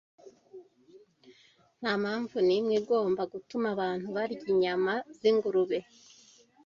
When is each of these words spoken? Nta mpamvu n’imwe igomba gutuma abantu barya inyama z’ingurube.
Nta 1.79 1.93
mpamvu 2.01 2.35
n’imwe 2.47 2.73
igomba 2.81 3.21
gutuma 3.33 3.67
abantu 3.75 4.07
barya 4.15 4.43
inyama 4.53 4.93
z’ingurube. 5.17 5.79